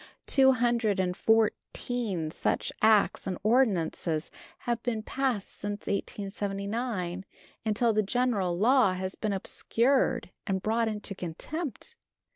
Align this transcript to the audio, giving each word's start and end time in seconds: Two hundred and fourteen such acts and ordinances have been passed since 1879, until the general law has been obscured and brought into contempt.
Two 0.25 0.53
hundred 0.53 0.99
and 0.99 1.15
fourteen 1.15 2.31
such 2.31 2.71
acts 2.81 3.27
and 3.27 3.37
ordinances 3.43 4.31
have 4.61 4.81
been 4.81 5.03
passed 5.03 5.49
since 5.53 5.81
1879, 5.81 7.23
until 7.63 7.93
the 7.93 8.01
general 8.01 8.57
law 8.57 8.93
has 8.93 9.13
been 9.13 9.31
obscured 9.31 10.31
and 10.47 10.63
brought 10.63 10.87
into 10.87 11.13
contempt. 11.13 11.93